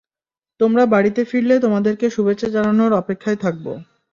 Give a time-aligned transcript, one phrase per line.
[0.59, 3.71] তোমরা বাড়িতে ফিরলে তোমাদেরকে শুভেচ্ছা জানানোর অপেক্ষায় থাকবো।